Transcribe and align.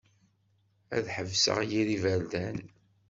Ad 0.95 1.05
ḥebseɣ 1.15 1.59
yir 1.69 1.87
iberdan. 1.95 2.57